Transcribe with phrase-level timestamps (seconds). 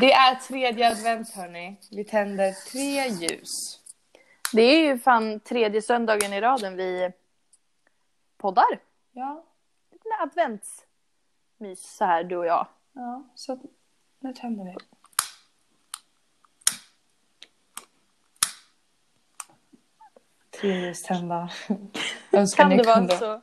[0.00, 1.76] Det är tredje advent hörni.
[1.90, 3.80] Vi tänder tre ljus.
[4.52, 7.12] Det är ju fan tredje söndagen i raden vi
[8.36, 8.80] poddar.
[9.12, 9.44] Ja,
[9.92, 12.66] Lite adventsmys så här du och jag.
[12.92, 13.24] ja.
[13.34, 13.58] Så
[14.20, 14.74] nu tänder vi.
[20.60, 21.48] Tre ljus tända.
[22.32, 23.40] Önskar Kan ni det, vara kunde- så,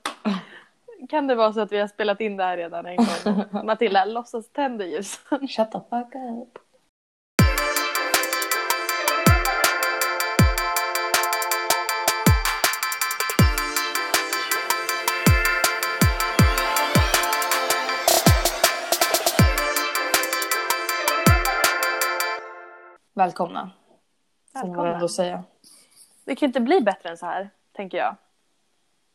[1.09, 3.63] kan det vara så att vi har spelat in det här redan en gång?
[3.65, 5.47] Matilda, låtsas tänder ljusen.
[5.47, 6.59] Shut the fuck up.
[23.13, 23.71] Välkomna.
[24.53, 25.07] Välkomna.
[26.25, 28.15] Det kan inte bli bättre än så här, tänker jag.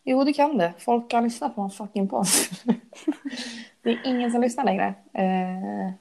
[0.09, 0.73] Jo, det kan det.
[0.79, 2.27] Folk kan lyssna på en fucking podd.
[3.83, 4.95] det är ingen som lyssnar längre.
[5.13, 5.93] Eh,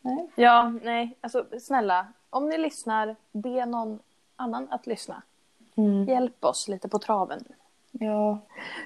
[0.00, 0.28] nej.
[0.34, 2.06] Ja, nej, alltså snälla.
[2.30, 3.98] Om ni lyssnar, be någon
[4.36, 5.22] annan att lyssna.
[5.76, 6.04] Mm.
[6.04, 7.44] Hjälp oss lite på traven.
[7.90, 8.38] Ja.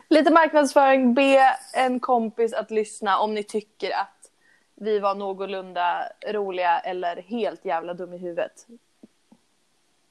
[0.08, 1.41] Lite marknadsföring, be
[1.74, 4.30] en kompis att lyssna om ni tycker att
[4.74, 8.67] vi var någorlunda roliga eller helt jävla dum i huvudet.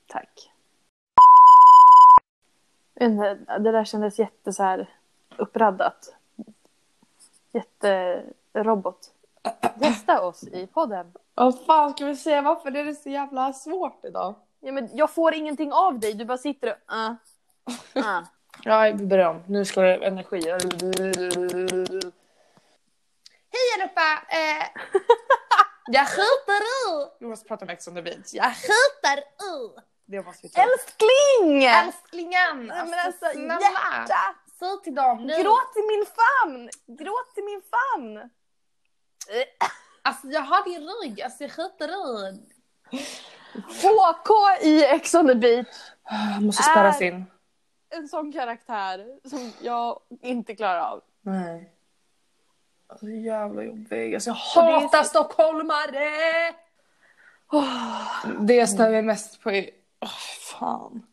[0.08, 0.52] Tack.
[3.00, 4.90] Inte, Det där kändes jätte så här
[5.38, 6.16] uppraddat.
[7.52, 9.12] Jätterobot.
[9.82, 11.14] Gästa oss i podden.
[11.34, 12.42] Vad fan ska vi säga?
[12.42, 14.36] Varför är det så jävla svårt idag?
[14.60, 16.94] Ja, men jag får ingenting av dig, du bara sitter och...
[16.96, 17.12] Uh,
[17.98, 18.24] uh.
[18.64, 19.44] Ja, vi börjar om.
[19.48, 20.42] Nu ska det energi.
[23.52, 24.22] Hej allihopa!
[24.30, 24.68] Eh,
[25.88, 27.20] jag skjuter ur!
[27.20, 28.34] Vi måste prata om Ex on the beach.
[28.34, 29.82] Jag skjuter ur!
[30.10, 30.62] Det måste vi ta.
[30.62, 31.64] Älskling!
[31.64, 32.68] Älsklingen!
[32.68, 33.60] Nej, men alltså, snälla!
[33.62, 34.36] hjärta!
[34.60, 35.34] Säg till dem nu.
[35.44, 36.70] Gråt i min famn!
[36.98, 38.30] Gråt i min famn!
[40.02, 42.38] Alltså jag har din rygg, alltså jag skjuter ur.
[43.82, 45.68] HK i Ex on the beach.
[46.42, 47.26] Måste spärras in.
[47.90, 51.02] En sån karaktär som jag inte klarar av.
[51.22, 51.74] Nej.
[52.88, 54.14] Alltså jävla jobbig.
[54.16, 56.54] Alltså jag Och det är hatar så- stockholmare!
[58.40, 59.70] Det jag stör mig mest på är...
[60.00, 60.10] Åh,
[60.60, 61.06] fan.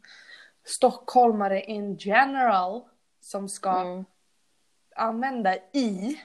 [0.64, 2.82] Stockholmare in general
[3.20, 4.04] som ska Mm.
[4.96, 6.20] använda i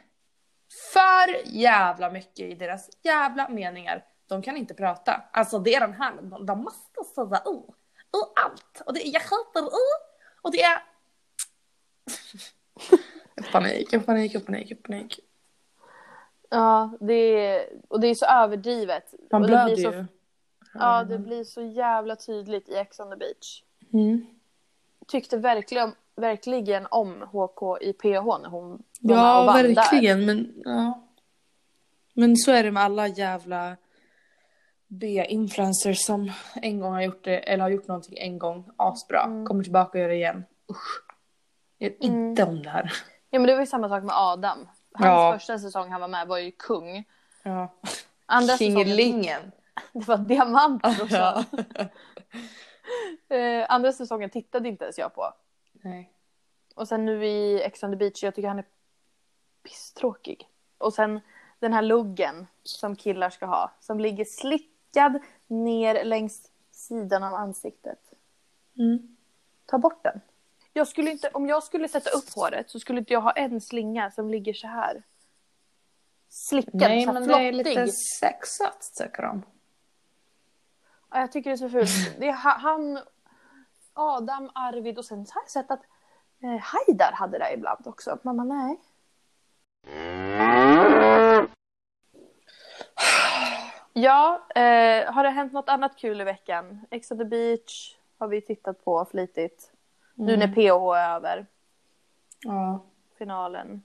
[0.93, 4.05] för jävla mycket i deras jävla meningar.
[4.27, 5.21] De kan inte prata.
[5.31, 7.73] Alltså det är den här, de, de måste säga u.
[8.13, 8.81] U allt.
[8.85, 9.85] Och det är jag skjuter u.
[10.41, 10.83] Och det är...
[13.51, 15.19] Panik, panik, panik, panik.
[16.49, 19.13] Ja, det är, och det är så överdrivet.
[19.31, 20.05] Man blöder blir så, ju.
[20.73, 23.63] Ja, det blir så jävla tydligt i Ex on the beach.
[23.93, 24.25] Mm.
[25.07, 28.05] Tyckte verkligen, verkligen om HK i PH
[28.41, 29.75] när hon var Ja, och där.
[29.75, 30.25] verkligen.
[30.25, 31.07] Men, ja.
[32.13, 33.77] men så är det med alla jävla
[34.87, 39.23] B-influencers som en gång har gjort det, eller har gjort någonting en gång asbra.
[39.23, 39.45] Mm.
[39.45, 40.43] Kommer tillbaka och gör det igen.
[40.71, 41.03] Usch.
[41.77, 42.93] Jag vet inte om det här.
[43.29, 44.57] Ja, men det var ju samma sak med Adam.
[44.93, 45.33] Hans Ja.
[45.33, 47.03] första säsong han var med var ju kung.
[47.43, 47.73] Ja.
[48.25, 49.51] Andra säsongen, Kingelingen.
[49.93, 51.15] det var diamant också.
[51.15, 51.43] Ja.
[53.29, 55.33] Eh, andra säsongen tittade inte ens jag på.
[55.71, 56.13] Nej.
[56.75, 58.65] Och sen nu i Ex on the beach, jag tycker han är
[59.63, 60.49] pisstråkig.
[60.77, 61.19] Och sen
[61.59, 68.13] den här luggen som killar ska ha, som ligger slickad ner längs sidan av ansiktet.
[68.77, 69.15] Mm.
[69.65, 70.21] Ta bort den.
[70.73, 73.61] Jag skulle inte, om jag skulle sätta upp håret så skulle inte jag ha en
[73.61, 75.03] slinga som ligger så här.
[76.29, 77.77] Slickad, Nej, så här men det är flottig.
[77.79, 79.43] lite sexat tycker de.
[81.11, 82.19] Ja, jag tycker det är så fult.
[82.19, 82.99] Det är ha- han,
[83.93, 85.81] Adam, Arvid och sen så har jag sett att
[86.43, 88.17] eh, Haidar hade det ibland också.
[88.23, 88.77] Mamma, nej.
[93.93, 96.85] Ja, eh, har det hänt något annat kul i veckan?
[96.89, 99.71] Ex on the beach har vi tittat på flitigt.
[100.13, 101.45] Nu när PH är över,
[102.43, 102.79] Ja.
[103.17, 103.83] finalen.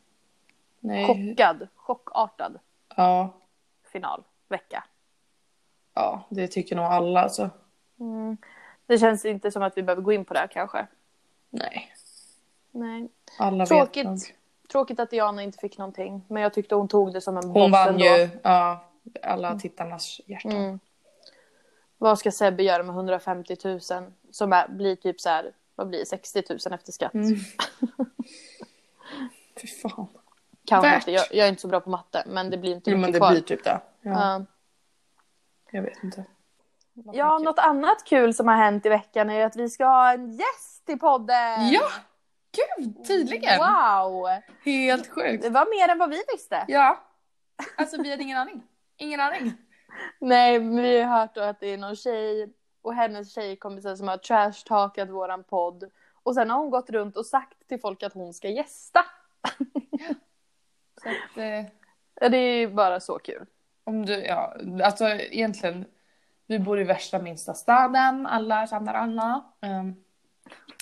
[0.81, 1.07] Nej.
[1.07, 2.59] Chockad, chockartad
[2.97, 3.31] Ja.
[3.93, 4.85] final, vecka.
[5.95, 7.51] Ja, det tycker nog alla alltså.
[8.87, 10.87] Det känns inte som att vi behöver gå in på det här kanske.
[11.51, 11.93] Nej.
[12.71, 13.09] Nej.
[13.39, 14.05] Alla vet Tråkigt.
[14.07, 14.19] nog.
[14.73, 17.71] Tråkigt att Diana inte fick någonting, men jag tyckte hon tog det som en Hon
[17.71, 18.05] vann ändå.
[18.05, 18.85] ju ja,
[19.23, 20.53] alla tittarnas hjärtan.
[20.53, 20.81] Mm.
[21.99, 23.81] Vad ska Sebbe göra med 150 000
[24.31, 27.15] som är, blir typ så här, vad blir det, 60 000 efter skatt?
[27.15, 27.35] Mm.
[29.61, 30.07] Fy fan.
[30.65, 30.97] Kanske Värt.
[31.03, 33.01] inte, jag, jag är inte så bra på matte, men det blir inte Jo, men
[33.01, 33.31] mycket det kvar.
[33.31, 33.81] blir typ det.
[34.01, 34.45] Ja, Ja.
[35.75, 36.25] Jag vet inte.
[37.13, 40.33] Ja, något annat kul som har hänt i veckan är att vi ska ha en
[40.33, 41.69] gäst i podden!
[41.69, 41.89] Ja!
[42.79, 43.59] Gud, tydligen!
[43.59, 44.27] Wow!
[44.65, 45.43] Helt sjukt.
[45.43, 46.65] Det var mer än vad vi visste.
[46.69, 47.05] Ja.
[47.77, 48.63] Alltså vi hade ingen aning.
[48.97, 49.53] Ingen aning.
[50.19, 54.09] Nej, men vi har hört då att det är någon tjej och hennes tjejkompisar som
[54.09, 55.91] har trashtalkat våran podd.
[56.23, 59.05] Och sen har hon gått runt och sagt till folk att hon ska gästa.
[61.03, 61.65] Så att, eh,
[62.21, 63.47] Ja, det är ju bara så kul.
[63.85, 65.85] Om du, ja, alltså egentligen,
[66.47, 69.45] vi bor i värsta minsta staden, alla känner alla.
[69.61, 69.95] ehm,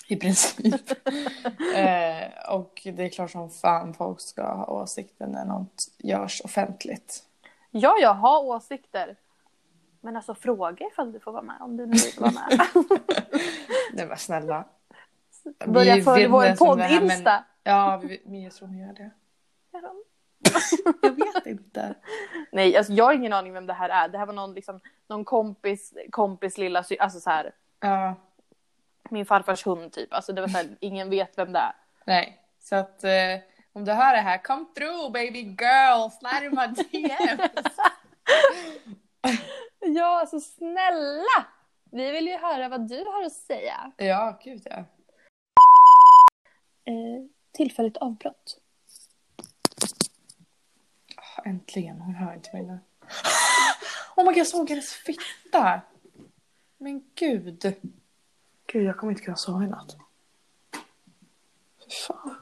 [0.07, 0.91] I princip.
[1.75, 7.23] eh, och det är klart som fan folk ska ha åsikter när något görs offentligt.
[7.71, 9.15] Ja, jag har åsikter.
[10.01, 12.59] Men alltså fråga ifall du får vara med om du nu vill vara med.
[13.93, 14.65] Nej men snälla.
[15.67, 17.43] Börja följa vår podd-insta.
[17.63, 19.11] Ja, vi, men jag tror hon gör det.
[21.01, 21.95] Jag vet inte.
[22.51, 24.07] Nej, alltså jag har ingen aning vem det här är.
[24.07, 28.15] Det här var någon, liksom, någon kompis, kompis lilla alltså så här, Ja,
[29.09, 30.13] min farfars hund typ.
[30.13, 31.73] Alltså det var så här, ingen vet vem det är.
[32.05, 32.39] nej.
[32.59, 33.39] Så att eh,
[33.73, 37.77] om du hör det här, come through baby girl, slide in my DMs.
[39.85, 41.45] Ja, alltså snälla!
[41.91, 43.91] Vi vill ju höra vad du har att säga.
[43.97, 44.75] ja, gud ja.
[46.85, 48.57] Eh, tillfälligt avbrott.
[51.45, 52.79] Äntligen, hon hör inte mig nu.
[54.15, 55.81] Oh my god, jag såg hennes fitta!
[56.77, 57.75] Men gud.
[58.67, 59.97] Gud, jag kommer inte kunna sova i natt.
[61.79, 62.35] Fy fan.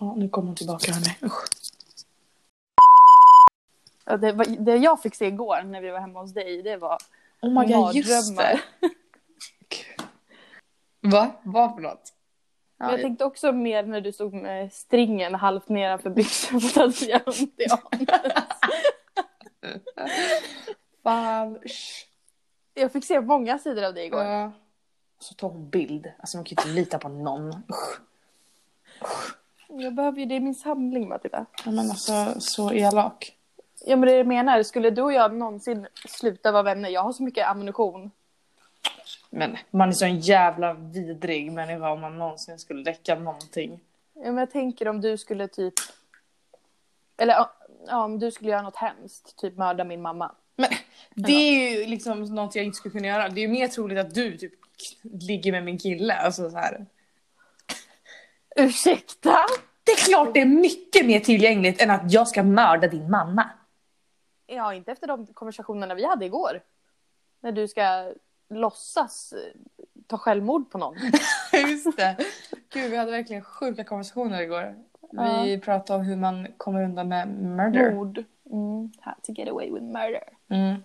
[0.00, 1.16] Ja, nu kommer hon tillbaka hörni.
[1.22, 1.44] Usch.
[4.04, 6.76] Ja, det, var, det jag fick se igår när vi var hemma hos dig, det
[6.76, 6.98] var
[7.40, 8.60] Oh my god, just det.
[11.00, 11.40] Va?
[11.42, 12.13] Vad för något?
[12.84, 17.02] Men Jag tänkte också mer när du stod med stringen halvt nedanför byxan så att
[17.02, 17.66] jag ont i.
[21.02, 22.08] Fan, usch.
[22.74, 24.24] Jag fick se många sidor av dig igår.
[24.24, 24.52] Ja.
[25.18, 26.12] Så tar hon bild.
[26.18, 27.48] Alltså man kan ju inte lita på någon.
[27.48, 28.00] Usch.
[29.68, 31.46] Jag behöver ju det i min samling Matilda.
[31.64, 33.36] Ja, men alltså så elak.
[33.86, 36.88] Ja men det jag menar, skulle du och jag någonsin sluta vara vänner?
[36.88, 38.10] Jag har så mycket ammunition.
[39.36, 43.80] Men man är så en jävla vidrig människa om man någonsin skulle läcka någonting.
[44.14, 45.74] Ja, men jag tänker om du skulle typ...
[47.16, 50.34] Eller ja, om du skulle göra något hemskt, typ mörda min mamma.
[50.56, 50.70] Men
[51.14, 53.28] det är ju liksom något jag inte skulle kunna göra.
[53.28, 54.52] Det är ju mer troligt att du typ
[55.02, 56.14] ligger med min kille.
[56.14, 56.86] Alltså så här.
[58.56, 59.36] Ursäkta?
[59.84, 63.50] Det är klart det är mycket mer tillgängligt än att jag ska mörda din mamma.
[64.46, 66.60] Ja, inte efter de konversationerna vi hade igår.
[67.40, 68.12] När du ska
[68.48, 69.60] låtsas eh,
[70.06, 70.94] ta självmord på någon.
[71.52, 72.16] Just det.
[72.72, 74.74] Gud, vi hade verkligen sjuka konversationer igår.
[75.44, 77.92] Vi pratade om hur man kommer undan med murder.
[77.94, 78.24] Mord.
[78.50, 78.92] Mm.
[79.00, 80.28] How to get away with murder.
[80.48, 80.82] Mm.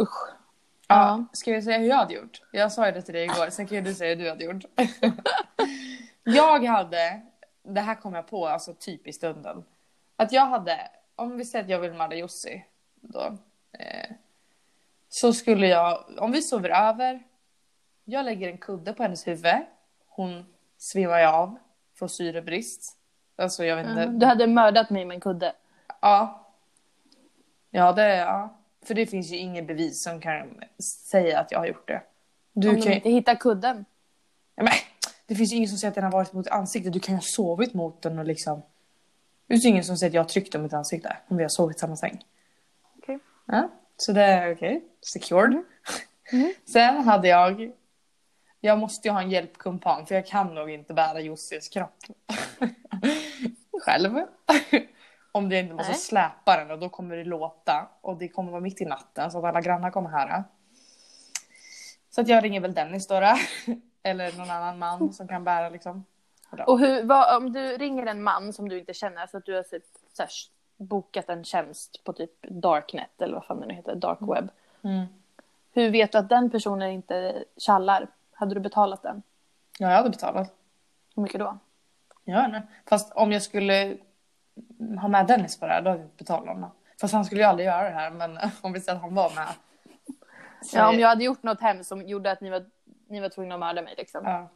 [0.00, 0.40] Usch.
[0.88, 1.24] Ja.
[1.32, 2.42] Ska jag säga hur jag hade gjort?
[2.52, 4.44] Jag sa ju det till dig igår, sen kan ju du säga hur du hade
[4.44, 4.64] gjort.
[6.24, 7.20] jag hade,
[7.62, 9.64] det här kom jag på alltså typ i stunden.
[10.16, 12.64] Att jag hade, om vi säger att jag vill mörda Jussi
[13.00, 13.38] då.
[13.78, 14.10] Eh,
[15.12, 17.22] så skulle jag, om vi sover över,
[18.04, 19.54] jag lägger en kudde på hennes huvud.
[20.08, 20.46] Hon
[20.78, 21.58] svimmar ju av,
[21.94, 22.96] får syrebrist.
[23.36, 24.02] Alltså jag vet inte.
[24.02, 24.18] Mm.
[24.18, 25.52] Du hade mördat mig med en kudde.
[26.00, 26.46] Ja.
[27.70, 28.56] Ja, det ja.
[28.82, 30.64] För det finns ju ingen bevis som kan
[31.10, 32.02] säga att jag har gjort det.
[32.52, 33.84] Du om kan de inte hittar kudden.
[34.54, 34.72] Ja, Men,
[35.26, 36.92] det finns ju ingen som säger att den har varit mot ansiktet.
[36.92, 38.62] Du kan ju ha sovit mot den och liksom...
[39.46, 41.44] Det finns ju ingen som säger att jag har tryckt den mot ansiktet om vi
[41.44, 42.24] har sovit i samma säng.
[42.98, 43.18] Okej.
[43.46, 43.68] Ja,
[44.00, 44.84] så det är okej.
[45.02, 45.62] Secured.
[46.32, 46.54] Mm.
[46.64, 47.72] Sen hade jag...
[48.60, 51.96] Jag måste ju ha en hjälpkumpan för jag kan nog inte bära Jossis kropp.
[53.82, 54.18] Själv.
[55.32, 56.00] Om det inte måste Nej.
[56.00, 57.88] släpa den och då kommer det låta.
[58.00, 60.44] Och det kommer vara mitt i natten så att alla grannar kommer höra.
[62.10, 63.20] Så att jag ringer väl Dennis då.
[63.20, 63.36] då.
[64.02, 66.04] Eller någon annan man som kan bära liksom.
[66.66, 69.54] Och hur, vad, om du ringer en man som du inte känner, så att du
[69.54, 70.30] har typ, så här,
[70.80, 74.48] bokat en tjänst på typ Darknet eller vad fan det nu heter, Dark Web.
[74.84, 75.06] Mm.
[75.72, 78.06] Hur vet du att den personen inte tjallar?
[78.32, 79.22] Hade du betalat den?
[79.78, 80.54] Ja, jag hade betalat.
[81.14, 81.58] Hur mycket då?
[82.24, 82.62] Ja, nej.
[82.88, 83.96] Fast om jag skulle
[85.00, 86.70] ha med Dennis på det här, då hade jag inte betalat honom.
[87.00, 89.30] Fast han skulle ju aldrig göra det här, men om vi säger att han var
[89.34, 89.48] med.
[90.62, 92.64] Så- Ja, om jag hade gjort något hemskt som gjorde att ni var,
[93.08, 94.24] ni var tvungna att mörda mig liksom.
[94.24, 94.48] Ja.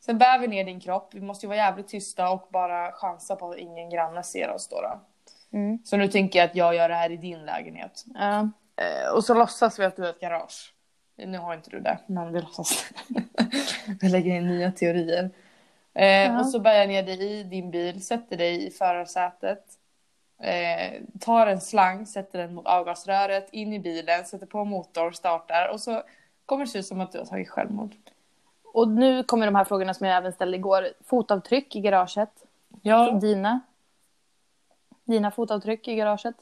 [0.00, 1.14] Sen bär vi ner din kropp.
[1.14, 4.68] Vi måste ju vara jävligt tysta och bara chansa på att ingen granne ser oss
[4.68, 4.80] då.
[4.80, 5.00] då.
[5.52, 5.78] Mm.
[5.84, 8.04] Så nu tänker jag att jag gör det här i din lägenhet.
[8.14, 8.50] Ja.
[8.76, 10.74] Eh, och så låtsas vi att du har ett garage.
[11.16, 12.84] Nu har inte du det, men vi låtsas.
[14.00, 15.30] vi lägger in nya teorier.
[15.92, 16.40] Ja.
[16.40, 19.64] Och så bär jag ner dig i din bil, sätter dig i förarsätet.
[20.42, 25.68] Eh, tar en slang, sätter den mot avgasröret, in i bilen, sätter på motor, startar
[25.72, 26.02] och så
[26.46, 27.94] kommer det se ut som att du har tagit självmord.
[28.74, 30.88] Och nu kommer de här frågorna som jag även ställde igår.
[31.04, 32.30] Fotavtryck i garaget.
[32.82, 33.60] Ja, Dina.
[35.10, 36.36] Dina fotavtryck i garaget?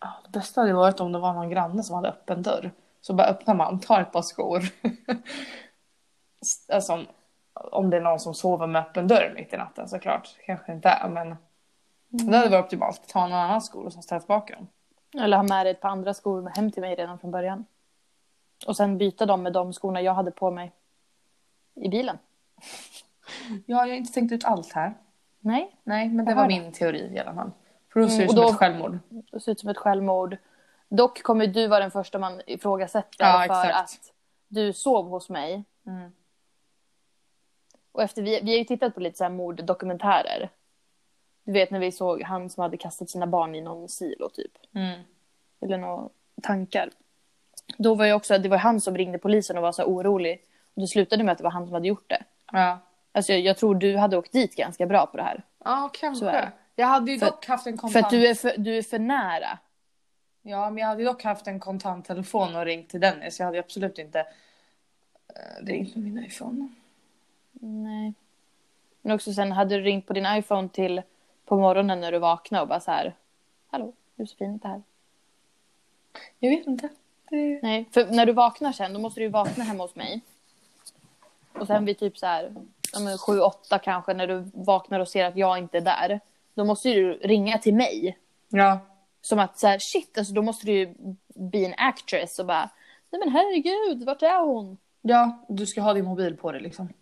[0.00, 2.70] Ja, det bästa hade varit om det var någon granne som hade öppen dörr.
[3.00, 4.62] Så bara öppnar man, tar ett par skor.
[6.72, 7.04] alltså
[7.54, 10.28] om, det är någon som sover med öppen dörr mitt i natten såklart.
[10.46, 11.36] Kanske inte är, men
[12.08, 13.08] det hade varit optimalt.
[13.08, 14.66] Ta någon annan skor och ställa tillbaka dem.
[15.22, 17.64] Eller ha med dig ett par andra skor hem till mig redan från början.
[18.66, 20.72] Och sen byta dem med de skorna jag hade på mig
[21.74, 22.18] i bilen.
[23.48, 24.94] Ja, jag har inte tänkt ut allt här.
[25.40, 27.50] Nej, Nej, men det var min teori i alla fall.
[27.92, 28.98] För då ser det Mm, ut som då- ett självmord.
[29.32, 30.36] det ser ut som ett självmord.
[30.88, 33.76] Dock kommer du vara den första man ifrågasätter Ja, för exakt.
[33.76, 34.12] att
[34.48, 35.64] du sov hos mig.
[35.86, 36.12] Mm.
[37.92, 40.50] Och efter, vi, vi har ju tittat på lite så här morddokumentärer.
[41.44, 44.52] Du vet när vi såg han som hade kastat sina barn i någon silo typ.
[44.74, 45.00] Mm.
[45.60, 46.08] Eller några
[46.42, 46.90] tankar.
[47.78, 50.44] Då var ju också, det var han som ringde polisen och var så orolig.
[50.74, 52.24] Och det slutade med att det var han som hade gjort det.
[52.52, 52.78] Ja.
[53.12, 55.42] Alltså jag, jag tror du hade åkt dit ganska bra på det här.
[55.64, 56.52] Ja, kanske.
[56.76, 57.92] Jag hade ju För- dock haft en kontant...
[57.92, 59.58] För att du är för, du är för nära.
[60.42, 63.38] Ja, men jag hade ju dock haft en kontanttelefon och ringt till Dennis.
[63.38, 64.20] Jag hade absolut inte
[65.28, 66.68] eh, ringt med min iPhone.
[67.60, 68.14] Nej.
[69.02, 71.02] Men också sen hade du ringt på din iPhone till
[71.44, 73.14] på morgonen när du vaknade och bara så här.
[73.70, 74.82] Hallå, Josefin är inte här.
[76.38, 76.88] Jag vet inte.
[77.30, 77.60] Det...
[77.62, 80.20] Nej, för när du vaknar sen då måste du ju vakna hemma hos mig.
[81.52, 82.54] Och sen vid typ så här,
[82.92, 86.20] ja sju, åtta kanske när du vaknar och ser att jag inte är där.
[86.54, 88.18] Då måste du ringa till mig.
[88.48, 88.80] Ja.
[89.22, 90.94] Som att så här, shit, alltså då måste du ju
[91.34, 92.70] bli en actress och bara,
[93.10, 94.78] nej men herregud, vart är hon?
[95.02, 96.92] Ja, du ska ha din mobil på dig liksom.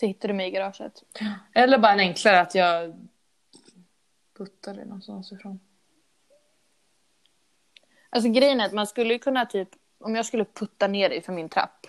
[0.00, 1.02] Så hittar du mig i garaget.
[1.52, 2.94] Eller bara en enklare att jag
[4.36, 5.60] puttar dig någonstans ifrån.
[8.10, 11.22] Alltså grejen är att man skulle ju kunna typ, om jag skulle putta ner dig
[11.22, 11.86] för min trapp.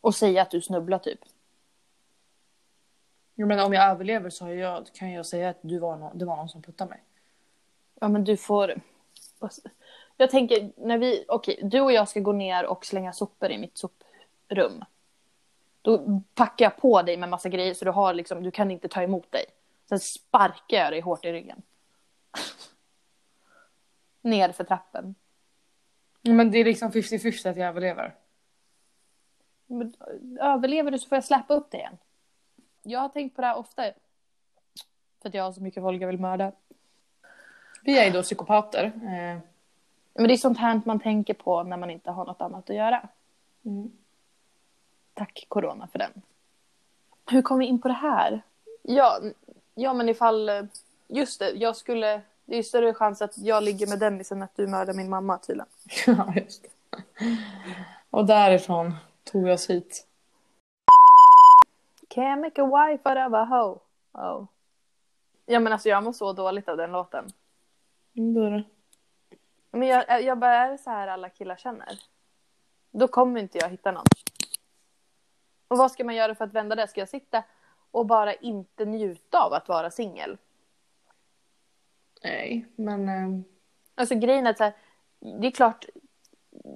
[0.00, 1.20] Och säga att du snubblar typ.
[3.34, 6.24] Jo, men om jag överlever så jag, kan jag säga att du var någon, det
[6.24, 7.02] var någon som puttade mig.
[8.00, 8.80] Ja men du får...
[10.16, 13.58] Jag tänker, när vi, okej, du och jag ska gå ner och slänga sopor i
[13.58, 14.84] mitt soprum.
[15.82, 18.88] Då packar jag på dig med massa grejer så du har liksom, du kan inte
[18.88, 19.44] ta emot dig.
[19.88, 21.62] Sen sparkar jag dig hårt i ryggen.
[24.22, 25.14] ner för trappen.
[26.22, 28.14] Men det är liksom 50-50 att jag överlever.
[29.68, 29.94] Men,
[30.40, 31.98] överlever du så får jag släppa upp dig igen.
[32.82, 33.82] Jag har tänkt på det här ofta.
[35.22, 36.52] För att jag har så mycket folk jag vill mörda.
[37.82, 38.84] Vi är ju då psykopater.
[38.84, 39.38] Eh,
[40.14, 42.76] Men det är sånt här man tänker på när man inte har något annat att
[42.76, 43.08] göra.
[43.64, 43.92] Mm.
[45.14, 46.22] Tack corona för den.
[47.30, 48.42] Hur kom vi in på det här?
[48.82, 49.20] Ja,
[49.74, 50.68] ja men ifall...
[51.08, 52.20] Just det, jag skulle...
[52.44, 55.38] Det är större chans att jag ligger med Dennis än att du mördar min mamma
[55.38, 55.68] tydligen.
[56.06, 56.68] ja, just det.
[58.10, 58.94] Och därifrån
[59.28, 60.06] tog vi oss hit.
[62.08, 63.78] Can't make a wife out of a hoe.
[64.12, 64.46] Oh.
[65.46, 67.32] Ja men alltså jag mår så dåligt av den låten.
[68.16, 68.64] Mm, det är det.
[69.70, 72.00] Men jag, jag bara, är det så här alla killar känner?
[72.90, 74.06] Då kommer inte jag hitta någon.
[75.68, 76.88] Och vad ska man göra för att vända det?
[76.88, 77.44] Ska jag sitta
[77.90, 80.38] och bara inte njuta av att vara singel?
[82.22, 83.08] Nej, men...
[83.08, 83.40] Eh,
[83.94, 84.72] Alltså grejen är att så här,
[85.18, 85.84] det är klart,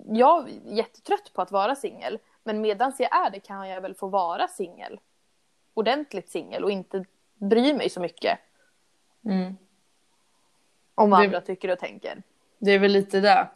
[0.09, 2.19] jag är jättetrött på att vara singel.
[2.45, 5.01] Men medan jag är det kan jag väl få vara singel.
[5.75, 8.39] Ordentligt singel och inte bry mig så mycket
[9.25, 9.57] mm.
[10.95, 12.23] om vad Det- andra tycker och tänker.
[12.59, 13.49] Det är väl lite det.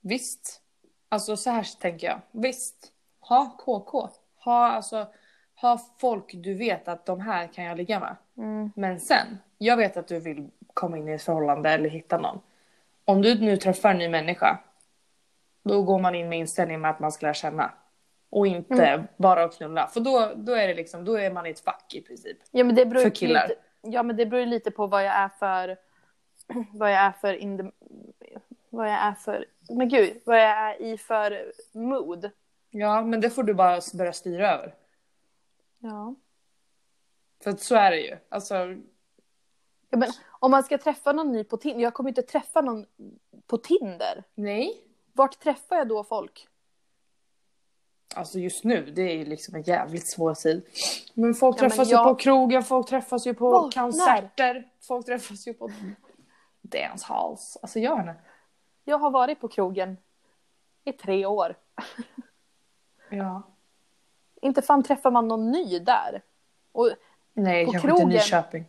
[0.00, 0.62] Visst.
[1.08, 2.20] Alltså så här tänker jag.
[2.30, 2.92] Visst.
[3.20, 4.08] Ha KK.
[4.36, 5.06] Ha alltså.
[5.54, 8.16] Ha folk du vet att de här kan jag ligga med.
[8.36, 8.72] Mm.
[8.76, 9.38] Men sen.
[9.58, 12.40] Jag vet att du vill komma in i ett förhållande eller hitta någon.
[13.04, 14.58] Om du nu träffar en ny människa.
[15.62, 17.72] Då går man in med inställning med att man ska lära känna.
[18.30, 19.86] Och inte bara att knulla.
[19.86, 22.38] För då, då är det liksom, då är man i ett fack i princip.
[22.50, 23.48] Ja men det beror För killar.
[23.48, 25.76] Lite, ja men det beror ju lite på vad jag är för
[26.72, 27.64] vad jag är för in the,
[28.70, 32.30] vad jag är för men gud vad jag är i för mood.
[32.70, 34.74] Ja, men det får du bara börja styra över.
[35.78, 36.14] Ja.
[37.44, 38.16] För så är det ju.
[38.28, 38.54] Alltså,
[39.90, 42.86] ja men om man ska träffa någon ny på Tinder, jag kommer inte träffa någon
[43.46, 44.24] på Tinder.
[44.34, 44.82] nej.
[45.12, 46.48] Vart träffar jag då folk?
[48.16, 50.66] Alltså just nu, det är ju liksom en jävligt svår tid.
[51.14, 53.70] Men folk Ja, men träffas jag- ju på krogen, folk träffas ju på Var?
[53.70, 55.70] konserter, folk träffas ju på
[56.62, 57.58] dancehalls.
[57.62, 58.20] Alltså jag vet inte.
[58.84, 59.96] Jag har varit på krogen
[60.84, 61.54] i tre år.
[63.10, 63.42] Ja.
[64.42, 66.22] Inte fan träffar man någon ny där.
[66.72, 66.90] Och,
[67.32, 68.08] Nej, På kanske inte krogen?
[68.16, 68.64] Nyköping.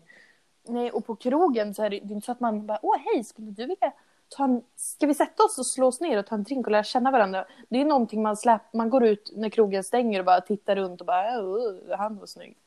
[0.67, 2.95] nej, och på krogen så är det, det är inte så att man bara åh
[2.97, 3.93] hej skulle du vilja
[4.29, 6.83] ta ska vi sätta oss och slå oss ner och ta en drink och lära
[6.83, 7.45] känna varandra?
[7.69, 11.01] Det är någonting man släpp, man går ut när krogen stänger och bara tittar runt
[11.01, 12.57] och bara "Åh, han var snygg.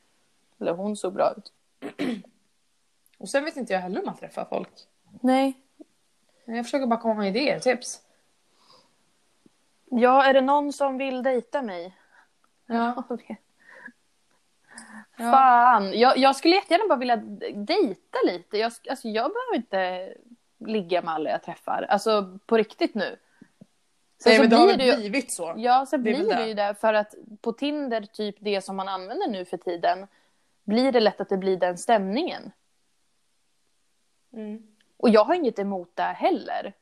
[0.59, 1.53] Eller hon såg bra ut.
[3.17, 4.69] Och sen vet inte jag heller om man träffar folk.
[5.21, 5.53] Nej.
[6.45, 8.01] Jag försöker bara komma med idéer, tips.
[9.85, 11.97] Ja, är det någon som vill dejta mig?
[12.65, 13.03] Ja.
[15.17, 15.31] Ja.
[15.31, 17.15] Fan, jag, jag skulle jättegärna bara vilja
[17.55, 18.57] dejta lite.
[18.57, 20.13] Jag, alltså, jag behöver inte
[20.65, 21.85] ligga med alla jag träffar.
[21.89, 23.17] Alltså på riktigt nu.
[24.23, 25.53] Sen Nej så men det har blir väl det ju- blivit så.
[25.57, 26.47] Ja, sen Det blir det det.
[26.47, 30.07] ju det för att på Tinder, typ det som man använder nu för tiden,
[30.63, 32.51] blir det lätt att det blir den stämningen.
[34.33, 34.67] Mm.
[34.97, 36.73] Och jag har inget emot det heller.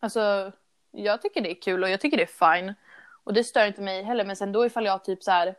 [0.00, 0.52] Alltså,
[0.90, 2.74] jag tycker det är kul och jag tycker det är fine.
[3.24, 4.24] Och det stör inte mig heller.
[4.24, 5.54] Men sen då ifall jag typ så här,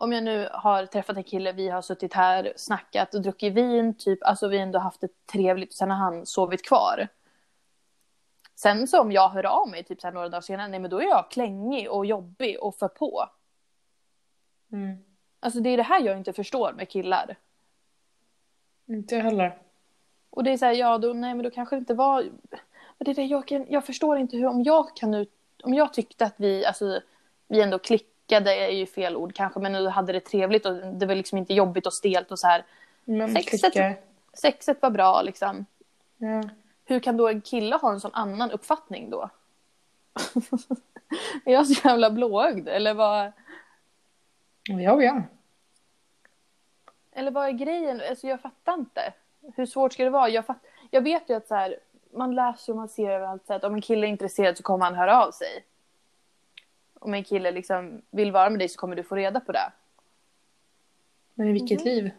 [0.00, 3.94] om jag nu har träffat en kille, vi har suttit här, snackat och druckit vin,
[3.94, 7.08] typ, alltså vi ändå haft det trevligt sen har han sovit kvar.
[8.54, 11.00] Sen så om jag hör av mig typ så några dagar senare, nej men då
[11.00, 13.28] är jag klängig och jobbig och för på.
[14.72, 14.98] Mm.
[15.40, 17.36] Alltså det är det här jag inte förstår med killar.
[18.86, 19.58] Inte heller.
[20.30, 22.22] Och det är så här, ja då, nej men då kanske det inte var...
[22.98, 25.74] Men det är det, jag, kan, jag förstår inte hur, om jag kan ut, om
[25.74, 27.00] jag tyckte att vi, alltså
[27.48, 31.06] vi ändå klickade är ju fel ord kanske, men nu hade det trevligt och det
[31.06, 32.64] var liksom inte jobbigt och stelt och så här.
[33.04, 33.96] Men Sexet- klickar.
[34.34, 35.66] Sexet var bra liksom.
[36.16, 36.42] Ja.
[36.84, 39.30] Hur kan då en kille ha en sån annan uppfattning då?
[41.44, 43.32] är jag så jävla blåögd eller vad,
[44.64, 45.22] Ja, ja.
[47.12, 48.02] eller vad är grejen?
[48.10, 49.12] Alltså jag fattar inte.
[49.56, 50.28] Hur svårt ska det vara?
[50.28, 51.76] Jag, fatt, jag vet ju att så här,
[52.12, 54.84] man läser och man ser överallt så att om en kille är intresserad så kommer
[54.84, 55.64] han höra av sig.
[57.00, 59.72] Om en kille liksom vill vara med dig så kommer du få reda på det.
[61.34, 62.10] Men i vilket liv?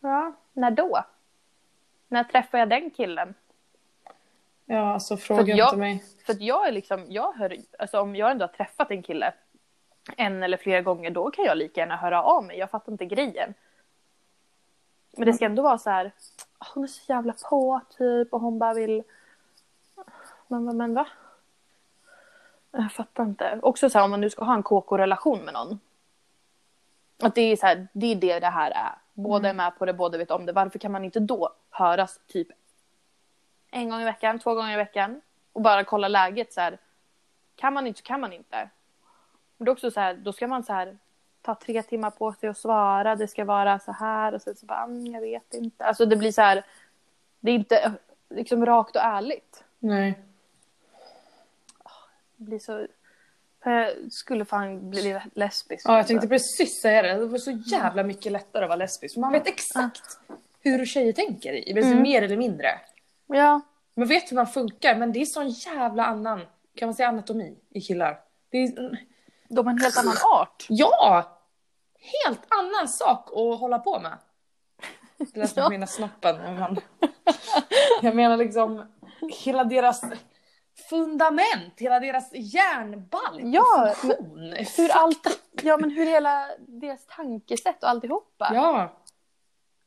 [0.00, 0.32] Ja.
[0.52, 1.04] När då?
[2.08, 3.34] När träffar jag den killen?
[4.64, 6.04] Ja, alltså fråga För jag- inte mig.
[6.26, 9.32] För att jag är liksom, jag hör, alltså om jag ändå har träffat en kille
[10.16, 12.58] en eller flera gånger då kan jag lika gärna höra av mig.
[12.58, 13.54] Jag fattar inte grejen.
[15.16, 16.12] Men det ska ändå vara så här,
[16.58, 19.02] "Ah, hon är så jävla på typ och hon bara vill,
[20.46, 21.06] men, men, men va?
[22.82, 23.58] Jag fattar inte.
[23.62, 25.80] Också så här om man nu ska ha en KK-relation med någon.
[27.22, 28.98] Att det är så här, det är det det här är.
[29.12, 30.52] Båda är med på det, båda vet om det.
[30.52, 32.48] Varför kan man inte då höras typ
[33.70, 35.20] en gång i veckan, två gånger i veckan
[35.52, 36.78] och bara kolla läget så här.
[37.56, 38.70] Kan man inte så kan man inte.
[39.56, 40.98] Men det är också så här, då ska man så här
[41.42, 43.16] ta tre timmar på sig att svara.
[43.16, 45.84] Det ska vara så här och sen så bara, mm, jag vet inte.
[45.84, 46.64] Alltså det blir så här,
[47.40, 47.92] det är inte
[48.30, 49.64] liksom rakt och ärligt.
[49.78, 50.27] Nej.
[52.38, 52.86] Blir så,
[53.64, 55.88] jag skulle fan bli lesbisk.
[55.88, 57.14] Ja, jag tänkte precis säga det.
[57.14, 59.14] Det var så jävla mycket lättare att vara lesbisk.
[59.14, 60.18] För man vet exakt
[60.60, 61.70] hur tjejer tänker i.
[61.80, 62.02] Mm.
[62.02, 62.68] Mer eller mindre.
[63.26, 63.60] Ja,
[63.94, 66.40] Man vet hur man funkar, men det är sån jävla annan,
[66.74, 68.20] kan man säga anatomi i killar?
[68.50, 68.98] Det är,
[69.48, 70.66] de har en helt annan art.
[70.68, 71.34] ja!
[72.24, 74.18] Helt annan sak att hålla på med.
[75.18, 75.68] Det lät som Ja.
[75.70, 76.36] mina snoppen.
[76.54, 76.80] men.
[78.02, 78.84] Jag menar liksom
[79.44, 80.02] hela deras
[80.88, 84.52] fundament, hela deras hjärnbalk Ja, funktion.
[84.76, 88.50] Hur allt, ja men hur hela deras tankesätt och alltihopa.
[88.54, 88.92] Ja,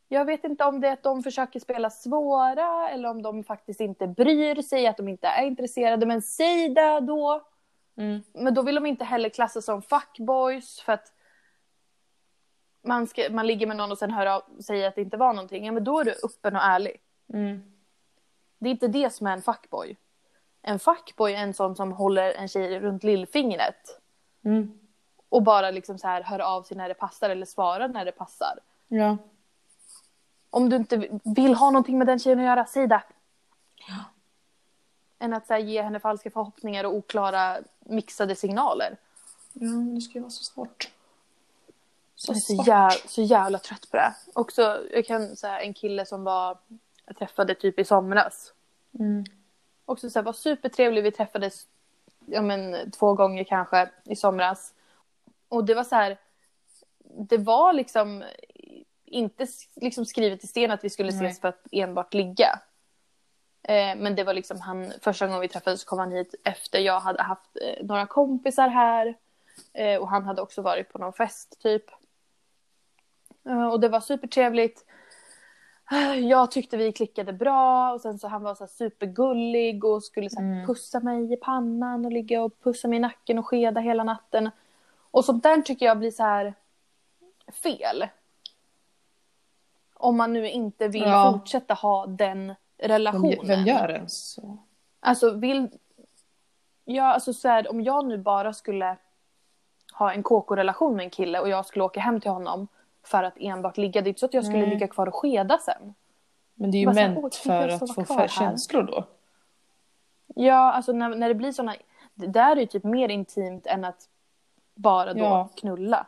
[0.08, 3.80] Jag vet inte om det är att de försöker spela svåra eller om de faktiskt
[3.82, 6.06] inte bryr sig, att de inte är intresserade.
[6.06, 7.42] Men säg det då.
[7.98, 8.22] mm.
[8.34, 11.14] Men då vill de inte heller klassas som fuckboys för att
[12.84, 15.34] man, ska, man ligger med någon och sen hör av, säger att det inte var
[15.34, 15.66] någonting.
[15.66, 17.02] Ja, men då är du öppen och ärlig.
[17.34, 17.62] Mm.
[18.60, 19.98] Det är inte det som är en fuckboy.
[20.62, 23.98] En fuckboy en sån som håller en tjej runt lillfingret
[24.46, 24.80] Mm.
[25.30, 28.12] och bara liksom så här hör av sig när det passar eller svarar när det
[28.12, 28.60] passar.
[28.88, 29.18] Ja.
[30.50, 33.04] Om du inte vill ha någonting med den tjejen att göra, säg det.
[35.20, 38.98] Än att så här, ge henne falska förhoppningar och oklara mixade signaler.
[39.54, 40.92] ja, det ska ju vara så svårt.
[42.16, 44.14] Så Jag är så, jävla, så jävla trött på det.
[44.34, 46.58] Också, jag kan säga en kille som var,
[47.06, 48.54] jag träffade typ i somras.
[49.00, 49.24] Mm.
[49.86, 51.68] Också så här, var supertrevlig, vi träffades
[52.26, 54.74] ja, men, två gånger kanske i somras.
[55.50, 56.18] Och det var så här,
[57.04, 58.24] det var liksom
[59.06, 61.34] inte liksom skrivet i sten att vi skulle ses Nej.
[61.34, 62.60] för att enbart ligga.
[63.64, 67.00] Eh, men det var liksom han, första gången vi träffades kom han hit efter jag
[67.00, 69.16] hade haft eh, några kompisar här.
[69.74, 71.84] Eh, och han hade också varit på någon fest typ.
[73.46, 74.86] Eh, och det var supertrevligt.
[76.30, 80.40] Jag tyckte vi klickade bra och sen så han var så supergullig och skulle så
[80.40, 80.66] Mm.
[80.68, 84.50] pussa mig i pannan och ligga och pussa mig i nacken och skeda hela natten.
[85.12, 86.54] Och sånt där tycker jag blir så här
[87.64, 88.08] fel.
[89.94, 91.32] Om man nu inte vill Ja.
[91.34, 92.56] fortsätta ha den Vem,
[92.90, 93.48] relationen.
[93.48, 94.58] vem gör ens så?
[95.00, 95.70] Alltså vill...
[96.86, 98.98] Ja, alltså så här, om jag nu bara skulle
[99.94, 102.68] ha en KK-relation med en kille och jag skulle åka hem till honom
[103.04, 104.02] för att enbart ligga.
[104.02, 105.94] Det är inte så att jag skulle ligga kvar och skeda sen.
[106.54, 109.04] Men det är ju mänt kan för att få för känslor då.
[110.36, 111.76] Ja, alltså när, när det blir såna...
[112.14, 114.10] Det där är ju typ mer intimt än att
[114.76, 115.50] bara då Ja.
[115.56, 116.08] knulla.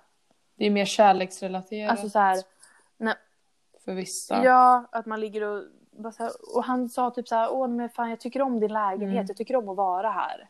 [0.55, 2.37] Det är mer kärleksrelaterat Alltså så här,
[2.97, 3.15] när,
[3.85, 4.43] för vissa.
[4.43, 5.63] ja, att man ligger och...
[6.19, 9.13] Här, och han sa typ så här, åh men fan jag tycker om din lägenhet,
[9.13, 9.25] Mm.
[9.27, 10.49] jag tycker om att vara här.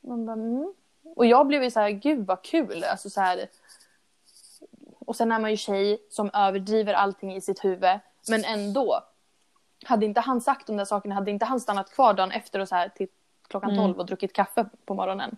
[0.00, 0.74] Man bara, mm.
[1.16, 2.84] Och jag blev ju så här, gud vad kul.
[2.84, 3.46] Alltså så här,
[5.12, 7.98] och sen är man ju tjej som överdriver allting i sitt huvud.
[8.28, 9.00] Men ändå.
[9.84, 12.68] Hade inte han sagt de där sakerna, hade inte han stannat kvar dagen efter och
[12.68, 13.08] så här till
[13.48, 13.84] klockan Mm.
[13.84, 15.36] 12 och druckit kaffe på morgonen.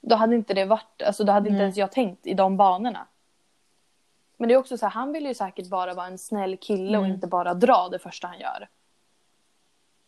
[0.00, 1.62] Då hade inte det varit, alltså då hade inte Nej.
[1.62, 3.06] ens jag tänkt i de banorna.
[4.36, 6.98] Men det är också så här, han vill ju säkert bara vara en snäll kille
[6.98, 7.14] och Mm.
[7.14, 8.68] inte bara dra det första han gör.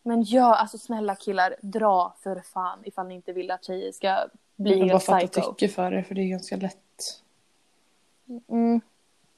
[0.03, 4.17] Men ja, alltså snälla killar, dra för fan ifall ni inte vill att tjejer ska
[4.55, 5.53] bli Men bara helt fatta psycho.
[5.53, 6.77] tycke för det för det är ganska lätt.
[8.47, 8.81] Mm.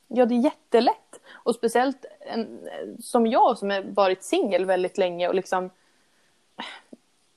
[0.08, 1.20] Ja, det är jättelätt.
[1.32, 5.70] Och speciellt en, som jag som har varit singel väldigt länge och liksom...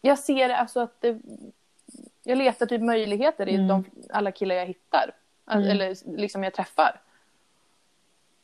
[0.00, 1.18] Jag ser alltså att det,
[2.22, 3.68] Jag letar typ möjligheter i Mm.
[3.68, 5.10] de, alla killar jag hittar.
[5.50, 5.70] Mm.
[5.70, 7.00] Eller liksom jag träffar.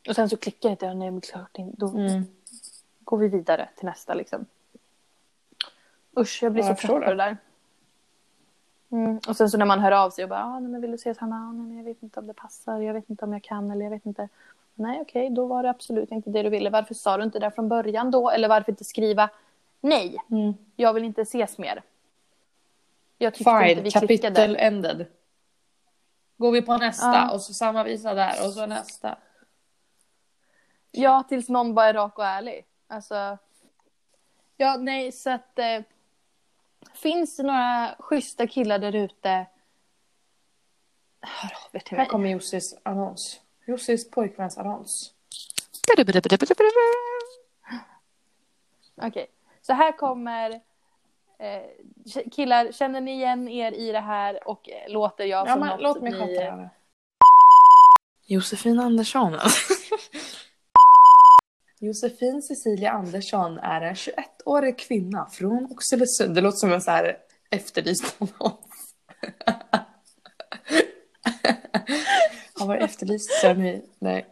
[0.08, 0.86] Och sen så klickar inte.
[0.86, 1.76] Ja, Nej, men klart inte.
[1.80, 2.24] Då Mm.
[3.04, 4.46] går vi vidare till nästa liksom.
[6.18, 7.14] Usch, jag blir Ja, så jag trött på det.
[7.14, 7.36] där.
[8.92, 9.20] Mm.
[9.28, 10.94] Och sen så när man hör av sig och bara, ah, nej, men vill du
[10.94, 11.36] ses Hanna?
[11.36, 13.70] Ah, nej, men jag vet inte om det passar, jag vet inte om jag kan
[13.70, 14.28] eller jag vet inte.
[14.74, 16.70] Nej, okej, då var det absolut inte det du ville.
[16.70, 18.30] Varför sa du inte det från början då?
[18.30, 19.30] Eller varför inte skriva
[19.80, 20.54] nej, Mm.
[20.76, 21.82] jag vill inte ses mer.
[23.18, 24.56] Jag tyckte inte Fine, vi kapitel klickade.
[24.56, 25.06] ended.
[26.36, 27.32] Går vi på nästa Ja.
[27.32, 29.16] och så samma visa där och så nästa.
[30.90, 32.64] Ja, tills någon bara är rak och ärlig.
[32.88, 33.38] Alltså,
[34.56, 35.80] ja, nej, så att eh,
[36.94, 39.46] finns det några schyssta killar där ute,
[41.20, 42.10] hör av er till Här mig.
[42.10, 43.40] kommer Jossis annons.
[43.66, 45.14] Jossis pojkväns annons.
[48.96, 49.26] Okej,
[49.62, 50.50] så här kommer
[51.38, 51.62] eh,
[52.32, 55.68] killar, känner ni igen er i det här och eh, låter jag Ja, som men
[55.68, 56.38] något låt mig ni...
[56.38, 56.70] här.
[58.26, 59.32] Josefin Andersson.
[61.78, 63.96] Josefin Cecilia Andersson är en
[64.44, 66.34] 21-årig kvinna från Oxelösund.
[66.34, 67.16] Det låter som en så här
[67.50, 68.58] efterlyst annons.
[72.60, 73.82] Har varit efterlyst sen.
[73.98, 74.26] Nej.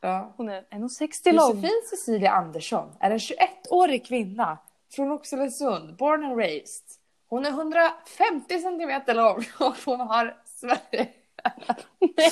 [0.00, 0.34] Ja.
[0.36, 1.48] Hon är 1,60 lång.
[1.56, 4.58] Josefin Cecilia Andersson är en 21-årig kvinna
[4.92, 6.84] från Oxelösund, born and raised.
[7.28, 11.08] Hon är 150 centimeter lång och hon har Sverige...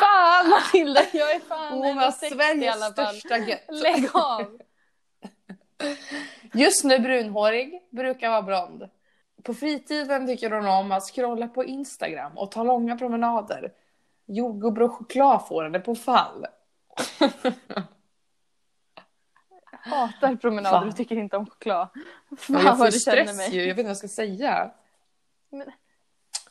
[0.00, 3.14] Fan Matilda, jag är fan Hon har 1,60 i Sveriges alla fall.
[3.16, 3.64] största gött.
[3.68, 4.58] Lägg av!
[6.52, 8.88] Just nu brunhårig, brukar vara blond.
[9.42, 13.72] På fritiden tycker hon om att scrolla på Instagram och ta långa promenader.
[14.26, 16.46] Jordgubbar och choklad får henne på fall.
[19.70, 20.88] Hatar promenader Fan.
[20.88, 21.88] och tycker inte om choklad.
[22.38, 23.54] Fan jag får vad du känner stress mig.
[23.54, 24.70] ju, jag vet inte vad jag ska säga.
[25.50, 25.72] Men,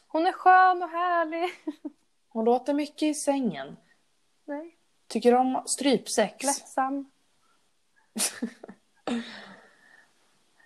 [0.07, 1.49] hon är skön och härlig.
[2.29, 3.77] Hon låter mycket i sängen.
[4.45, 4.75] Nej,
[5.07, 6.45] Tycker om strypsex.
[6.45, 7.11] lättsam.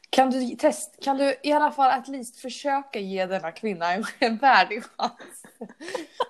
[0.10, 4.38] Kan du, test, kan du i alla fall att least försöka ge denna kvinna en,
[4.38, 5.44] värdig chans?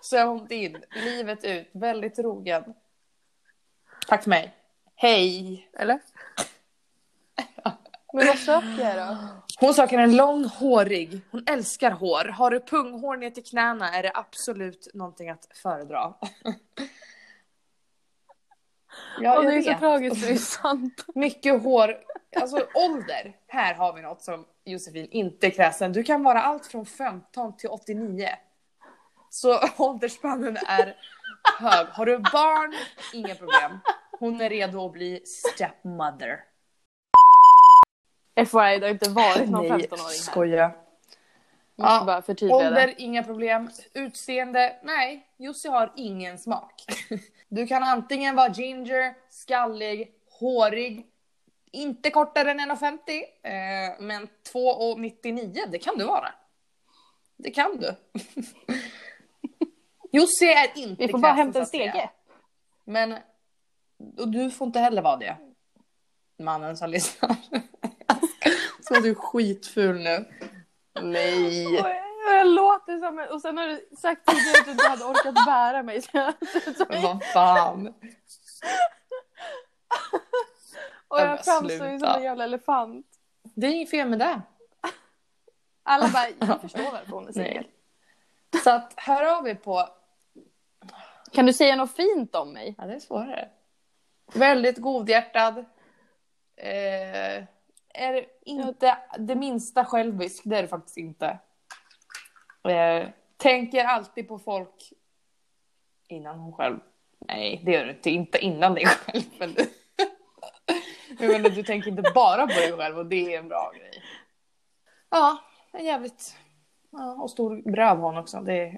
[0.01, 2.73] Så är hon din, livet ut, väldigt trogen.
[4.07, 4.55] Tack för mig.
[4.95, 5.69] Hej!
[5.73, 5.99] Eller?
[8.13, 9.17] Men vad söker jag då?
[9.59, 11.21] Hon söker en lång hårig.
[11.31, 12.25] Hon älskar hår.
[12.25, 16.13] Har du punghår ner till knäna är det absolut någonting att föredra.
[19.21, 19.79] Ja, och det är så vet.
[19.79, 21.05] tragiskt, det är sant.
[21.15, 21.97] Mycket hår.
[22.41, 23.35] Alltså ålder.
[23.47, 25.93] Här har vi något som Josefin inte är kräsen.
[25.93, 28.27] Du kan vara allt från 15 till 89.
[29.29, 30.95] Så åldersspannen är
[31.59, 31.87] hög.
[31.87, 32.73] Har du barn,
[33.13, 33.79] inga problem.
[34.19, 36.39] Hon är redo att bli stepmother.
[38.35, 40.09] FYI, det har inte varit någon Nej, 15-åring här.
[40.09, 40.71] skoja.
[41.79, 42.67] Måste Ja, bara förtydliga det.
[42.67, 43.69] Ålder, inga problem.
[43.93, 45.27] Utseende, nej.
[45.37, 46.83] Jussi har ingen smak.
[47.51, 51.07] Du kan antingen vara ginger, skallig, hårig,
[51.71, 52.91] inte kortare än 1,50
[53.43, 56.29] eh, men 2,99 det kan du vara.
[57.37, 57.95] Det kan du.
[60.11, 62.09] Jussi är inte Vi får bara hämta en stege.
[62.85, 63.15] Men
[64.17, 65.37] och du får inte heller vara det.
[66.39, 67.35] Mannen som lyssnar.
[68.81, 70.25] Så är du skitful nu.
[71.01, 71.67] Nej.
[71.79, 71.89] Och
[72.35, 73.29] jag låter som en...
[73.29, 76.01] Och sen har du sagt tidigare att du inte hade orkat bära mig.
[76.01, 76.09] Så
[76.89, 77.93] Men en- vad fan.
[81.07, 83.05] och jag framstår ju som en jävla elefant.
[83.55, 84.41] Det är inget fel med det.
[85.83, 87.67] Alla bara, jag förstår varför hon är singel.
[88.63, 89.89] Så att hör av er på...
[91.31, 92.75] Kan du säga något fint om mig?
[92.77, 93.49] Ja, det är svårare.
[94.33, 95.57] Väldigt godhjärtad.
[96.57, 97.43] Eh,
[98.13, 101.39] är inte det minsta självisk, det är det faktiskt inte.
[102.69, 104.93] Eh, tänker alltid på folk
[106.07, 106.79] innan hon själv.
[107.19, 108.09] Nej, det gör du inte.
[108.09, 109.23] Inte innan dig själv.
[109.39, 109.69] Men du,
[111.19, 114.03] jag menar, du tänker inte bara på dig själv och det är en bra grej.
[115.09, 115.37] Ja,
[115.71, 116.35] en jävligt...
[116.91, 118.41] Ja, och stor brövhån också.
[118.41, 118.77] Det.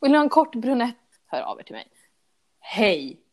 [0.00, 0.96] Vill ni ha en kort brunett?
[1.26, 1.88] Hör av er till mig.
[2.60, 3.23] Hej!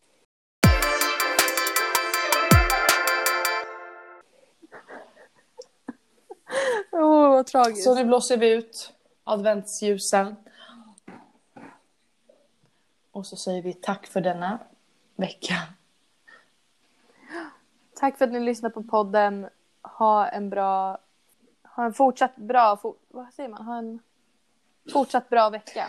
[7.41, 7.84] Vad tragiskt.
[7.84, 10.36] Så nu blåser vi ut adventsljusen.
[13.12, 14.60] Och så säger vi tack för denna
[15.15, 15.56] vecka.
[17.95, 19.49] Tack för att ni lyssnade på podden.
[19.82, 20.97] Ha en bra...
[21.63, 22.77] Ha en fortsatt bra...
[22.77, 23.65] For, vad säger man?
[23.65, 23.99] Ha en
[24.93, 25.88] fortsatt bra vecka.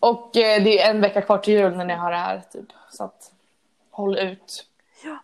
[0.00, 2.40] Och eh, det är en vecka kvar till jul när ni har det här.
[2.52, 2.68] Typ.
[2.90, 3.32] Så att
[3.90, 4.66] håll ut.
[5.04, 5.18] Ja.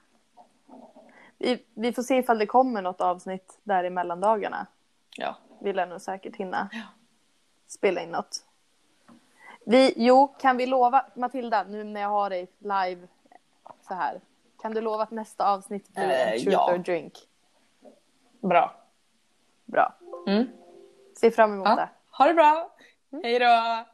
[1.38, 4.66] Vi, vi får se ifall det kommer något avsnitt där i mellandagarna.
[5.16, 5.36] Ja.
[5.60, 6.82] Vi lär nog säkert hinna Ja.
[7.66, 8.44] spela in något.
[9.66, 13.08] Vi, jo, kan vi lova, Matilda, nu när jag har dig live
[13.88, 14.20] så här.
[14.62, 16.74] Kan du lova att nästa avsnitt blir en truth ja.
[16.74, 17.12] or drink?
[18.40, 18.74] Bra.
[19.64, 19.94] Bra.
[20.26, 20.48] Mm.
[21.16, 21.76] Se fram emot Ja.
[21.76, 21.88] det.
[22.10, 22.70] Ha det bra.
[23.22, 23.84] Hej då.